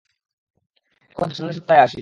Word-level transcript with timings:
এখন 1.09 1.27
যা, 1.29 1.35
সামনের 1.35 1.55
সপ্তাহে 1.55 1.79
আসিস। 1.79 1.89